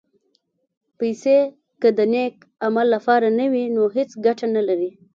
پېسې 0.97 1.37
که 1.81 1.89
د 1.97 1.99
نېک 2.13 2.35
عمل 2.65 2.87
لپاره 2.95 3.27
نه 3.39 3.45
وي، 3.51 3.65
نو 3.75 3.83
هېڅ 3.95 4.11
ګټه 4.25 4.45
نه 4.55 4.61
لري. 4.67 4.91